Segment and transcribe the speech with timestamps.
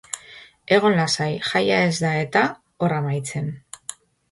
[0.77, 2.45] Egon lasai jaia ez da eta
[2.83, 3.55] hor amaitzen.